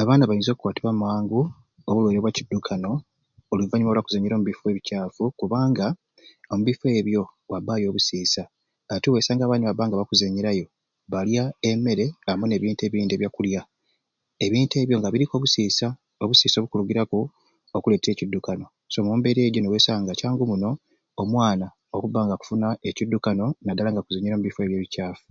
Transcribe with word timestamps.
Abaana 0.00 0.28
bainza 0.28 0.50
okukwatibwa 0.52 0.90
amangu 0.94 1.40
obulwaire 1.88 2.20
bwa 2.20 2.36
kidukano 2.36 2.90
oluvanyuma 3.52 3.90
olwakuzenyera 3.92 4.34
omubifo 4.36 4.64
ebicaafu 4.72 5.24
kubanga 5.38 5.86
omubifo 6.52 6.84
ebyo 6.98 7.22
wabbaayo 7.50 7.86
obusiisa 7.88 8.42
ati 8.94 9.06
wesanga 9.12 9.42
abaana 9.44 9.60
nibabba 9.62 9.84
nga 9.86 10.00
bakuzenyerayo 10.00 10.66
balya 11.12 11.42
emere 11.70 12.06
amwe 12.30 12.46
n'ebintu 12.48 12.80
ebindi 12.84 13.12
ebyakulya 13.14 13.60
ebintu 14.46 14.74
ebyo 14.82 14.96
nga 14.98 15.10
biruku 15.12 15.34
obusiisa 15.36 15.86
obusiisa 16.22 16.56
obukuligiraku 16.58 17.18
okuleeta 17.76 18.08
ekidukano 18.10 18.64
so 18.92 18.96
omumbeera 19.00 19.40
ejo 19.42 19.58
nosanga 19.60 20.02
nga 20.04 20.14
kyangu 20.18 20.44
muno 20.50 20.70
omwana 21.22 21.66
okuba 21.96 22.20
nga 22.24 22.34
akufuna 22.36 22.68
ekidukano 22.88 23.46
naddala 23.64 23.90
nga 23.90 24.00
akuzenyera 24.02 24.34
omubifo 24.36 24.60
ebyo 24.62 24.76
ebicaafu 24.78 25.24